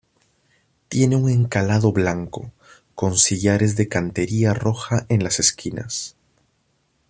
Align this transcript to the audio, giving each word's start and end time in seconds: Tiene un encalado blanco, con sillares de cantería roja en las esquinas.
Tiene 0.89 1.15
un 1.15 1.29
encalado 1.29 1.91
blanco, 1.91 2.51
con 2.95 3.17
sillares 3.19 3.75
de 3.75 3.87
cantería 3.87 4.55
roja 4.55 5.05
en 5.09 5.23
las 5.23 5.39
esquinas. 5.39 6.15